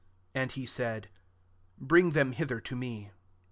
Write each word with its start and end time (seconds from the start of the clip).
18 0.33 0.41
And 0.41 0.51
he 0.53 0.65
said, 0.65 1.09
'* 1.45 1.77
Bring 1.89 2.09
them 2.13 2.31
hither 2.31 2.59
to 2.59 2.75
me." 2.75 3.11